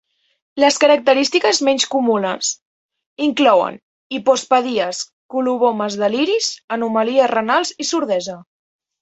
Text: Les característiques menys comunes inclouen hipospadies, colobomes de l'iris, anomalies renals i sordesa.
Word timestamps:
Les 0.61 0.77
característiques 0.83 1.59
menys 1.67 1.83
comunes 1.95 2.49
inclouen 3.25 3.77
hipospadies, 4.19 5.03
colobomes 5.35 5.99
de 6.05 6.11
l'iris, 6.15 6.51
anomalies 6.79 7.31
renals 7.35 7.77
i 7.87 7.91
sordesa. 7.93 8.41